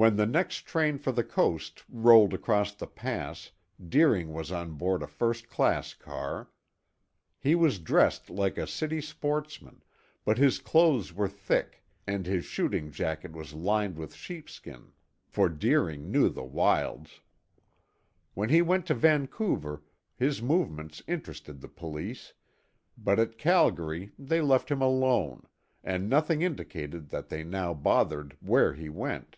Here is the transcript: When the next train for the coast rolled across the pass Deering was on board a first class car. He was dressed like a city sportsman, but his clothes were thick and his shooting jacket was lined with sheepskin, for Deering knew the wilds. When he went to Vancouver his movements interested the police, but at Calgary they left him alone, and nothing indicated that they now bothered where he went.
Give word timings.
When 0.00 0.14
the 0.14 0.26
next 0.26 0.58
train 0.58 0.98
for 0.98 1.10
the 1.10 1.24
coast 1.24 1.82
rolled 1.88 2.32
across 2.32 2.72
the 2.72 2.86
pass 2.86 3.50
Deering 3.84 4.32
was 4.32 4.52
on 4.52 4.74
board 4.74 5.02
a 5.02 5.08
first 5.08 5.48
class 5.48 5.92
car. 5.92 6.50
He 7.40 7.56
was 7.56 7.80
dressed 7.80 8.30
like 8.30 8.56
a 8.58 8.66
city 8.68 9.00
sportsman, 9.00 9.82
but 10.24 10.38
his 10.38 10.60
clothes 10.60 11.12
were 11.12 11.26
thick 11.28 11.82
and 12.06 12.26
his 12.26 12.44
shooting 12.44 12.92
jacket 12.92 13.32
was 13.32 13.54
lined 13.54 13.96
with 13.96 14.14
sheepskin, 14.14 14.92
for 15.26 15.48
Deering 15.48 16.12
knew 16.12 16.28
the 16.28 16.44
wilds. 16.44 17.18
When 18.34 18.50
he 18.50 18.62
went 18.62 18.86
to 18.86 18.94
Vancouver 18.94 19.82
his 20.14 20.40
movements 20.40 21.02
interested 21.08 21.60
the 21.60 21.66
police, 21.66 22.34
but 22.96 23.18
at 23.18 23.36
Calgary 23.36 24.12
they 24.16 24.40
left 24.42 24.70
him 24.70 24.80
alone, 24.80 25.48
and 25.82 26.08
nothing 26.08 26.40
indicated 26.40 27.08
that 27.08 27.30
they 27.30 27.42
now 27.42 27.74
bothered 27.74 28.36
where 28.40 28.74
he 28.74 28.88
went. 28.88 29.34